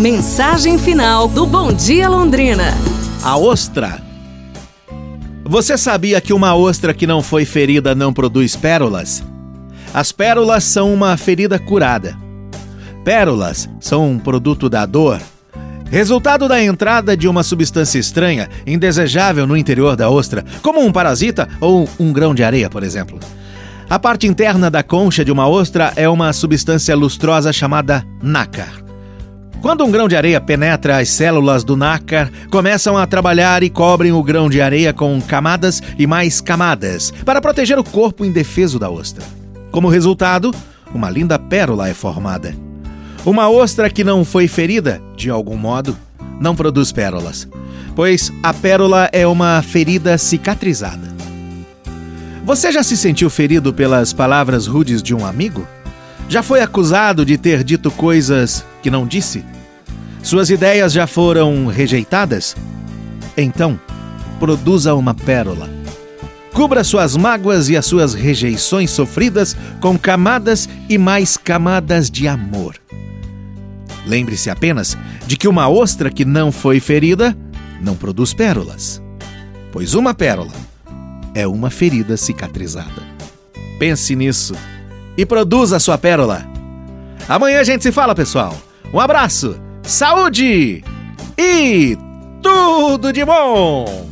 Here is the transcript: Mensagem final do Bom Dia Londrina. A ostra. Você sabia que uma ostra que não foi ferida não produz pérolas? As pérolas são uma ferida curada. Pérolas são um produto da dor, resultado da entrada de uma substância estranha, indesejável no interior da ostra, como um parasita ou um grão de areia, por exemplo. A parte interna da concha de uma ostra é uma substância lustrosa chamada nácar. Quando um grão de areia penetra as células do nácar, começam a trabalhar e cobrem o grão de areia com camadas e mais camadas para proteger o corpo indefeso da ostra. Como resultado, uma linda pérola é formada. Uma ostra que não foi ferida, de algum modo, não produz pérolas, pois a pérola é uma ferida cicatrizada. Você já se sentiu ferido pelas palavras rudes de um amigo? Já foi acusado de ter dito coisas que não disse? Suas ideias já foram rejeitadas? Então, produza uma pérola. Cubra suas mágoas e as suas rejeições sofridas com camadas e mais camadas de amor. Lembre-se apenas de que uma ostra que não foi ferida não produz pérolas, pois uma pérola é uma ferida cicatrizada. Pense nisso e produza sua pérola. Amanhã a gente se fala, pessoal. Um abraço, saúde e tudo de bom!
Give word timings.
Mensagem 0.00 0.78
final 0.78 1.28
do 1.28 1.44
Bom 1.44 1.74
Dia 1.74 2.08
Londrina. 2.08 2.72
A 3.22 3.36
ostra. 3.36 4.00
Você 5.44 5.76
sabia 5.76 6.22
que 6.22 6.32
uma 6.32 6.54
ostra 6.54 6.94
que 6.94 7.06
não 7.06 7.22
foi 7.22 7.44
ferida 7.44 7.94
não 7.94 8.10
produz 8.10 8.56
pérolas? 8.56 9.22
As 9.92 10.10
pérolas 10.10 10.64
são 10.64 10.90
uma 10.90 11.14
ferida 11.18 11.58
curada. 11.58 12.16
Pérolas 13.04 13.68
são 13.78 14.12
um 14.12 14.18
produto 14.18 14.70
da 14.70 14.86
dor, 14.86 15.20
resultado 15.90 16.48
da 16.48 16.64
entrada 16.64 17.14
de 17.14 17.28
uma 17.28 17.42
substância 17.42 17.98
estranha, 17.98 18.48
indesejável 18.66 19.46
no 19.46 19.54
interior 19.54 19.96
da 19.96 20.08
ostra, 20.08 20.46
como 20.62 20.80
um 20.80 20.90
parasita 20.90 21.46
ou 21.60 21.86
um 21.98 22.10
grão 22.10 22.34
de 22.34 22.42
areia, 22.42 22.70
por 22.70 22.82
exemplo. 22.82 23.20
A 23.86 23.98
parte 23.98 24.26
interna 24.26 24.70
da 24.70 24.82
concha 24.82 25.22
de 25.22 25.30
uma 25.30 25.46
ostra 25.46 25.92
é 25.94 26.08
uma 26.08 26.32
substância 26.32 26.96
lustrosa 26.96 27.52
chamada 27.52 28.02
nácar. 28.22 28.89
Quando 29.60 29.84
um 29.84 29.90
grão 29.90 30.08
de 30.08 30.16
areia 30.16 30.40
penetra 30.40 30.98
as 30.98 31.10
células 31.10 31.62
do 31.62 31.76
nácar, 31.76 32.30
começam 32.50 32.96
a 32.96 33.06
trabalhar 33.06 33.62
e 33.62 33.68
cobrem 33.68 34.10
o 34.10 34.22
grão 34.22 34.48
de 34.48 34.58
areia 34.60 34.92
com 34.92 35.20
camadas 35.20 35.82
e 35.98 36.06
mais 36.06 36.40
camadas 36.40 37.12
para 37.26 37.42
proteger 37.42 37.78
o 37.78 37.84
corpo 37.84 38.24
indefeso 38.24 38.78
da 38.78 38.88
ostra. 38.88 39.22
Como 39.70 39.88
resultado, 39.88 40.50
uma 40.94 41.10
linda 41.10 41.38
pérola 41.38 41.88
é 41.90 41.94
formada. 41.94 42.54
Uma 43.24 43.50
ostra 43.50 43.90
que 43.90 44.02
não 44.02 44.24
foi 44.24 44.48
ferida, 44.48 45.00
de 45.14 45.28
algum 45.28 45.58
modo, 45.58 45.94
não 46.40 46.56
produz 46.56 46.90
pérolas, 46.90 47.46
pois 47.94 48.32
a 48.42 48.54
pérola 48.54 49.10
é 49.12 49.26
uma 49.26 49.60
ferida 49.60 50.16
cicatrizada. 50.16 51.14
Você 52.46 52.72
já 52.72 52.82
se 52.82 52.96
sentiu 52.96 53.28
ferido 53.28 53.74
pelas 53.74 54.14
palavras 54.14 54.66
rudes 54.66 55.02
de 55.02 55.14
um 55.14 55.26
amigo? 55.26 55.68
Já 56.30 56.44
foi 56.44 56.60
acusado 56.60 57.26
de 57.26 57.36
ter 57.36 57.64
dito 57.64 57.90
coisas 57.90 58.64
que 58.80 58.88
não 58.88 59.04
disse? 59.04 59.44
Suas 60.22 60.48
ideias 60.48 60.92
já 60.92 61.04
foram 61.04 61.66
rejeitadas? 61.66 62.54
Então, 63.36 63.80
produza 64.38 64.94
uma 64.94 65.12
pérola. 65.12 65.68
Cubra 66.52 66.84
suas 66.84 67.16
mágoas 67.16 67.68
e 67.68 67.76
as 67.76 67.84
suas 67.84 68.14
rejeições 68.14 68.92
sofridas 68.92 69.56
com 69.80 69.98
camadas 69.98 70.68
e 70.88 70.96
mais 70.96 71.36
camadas 71.36 72.08
de 72.08 72.28
amor. 72.28 72.76
Lembre-se 74.06 74.50
apenas 74.50 74.96
de 75.26 75.36
que 75.36 75.48
uma 75.48 75.68
ostra 75.68 76.12
que 76.12 76.24
não 76.24 76.52
foi 76.52 76.78
ferida 76.78 77.36
não 77.82 77.96
produz 77.96 78.32
pérolas, 78.32 79.02
pois 79.72 79.94
uma 79.94 80.14
pérola 80.14 80.52
é 81.34 81.44
uma 81.44 81.70
ferida 81.70 82.16
cicatrizada. 82.16 83.02
Pense 83.80 84.14
nisso 84.14 84.54
e 85.16 85.24
produza 85.24 85.78
sua 85.78 85.98
pérola. 85.98 86.46
Amanhã 87.28 87.60
a 87.60 87.64
gente 87.64 87.82
se 87.82 87.92
fala, 87.92 88.14
pessoal. 88.14 88.56
Um 88.92 88.98
abraço, 88.98 89.56
saúde 89.82 90.82
e 91.38 91.96
tudo 92.42 93.12
de 93.12 93.24
bom! 93.24 94.09